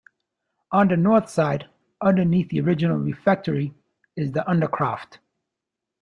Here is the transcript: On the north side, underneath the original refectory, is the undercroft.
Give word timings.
On 0.71 0.87
the 0.87 0.97
north 0.97 1.29
side, 1.29 1.69
underneath 2.01 2.49
the 2.49 2.59
original 2.61 2.97
refectory, 2.97 3.75
is 4.15 4.31
the 4.31 4.43
undercroft. 4.47 5.19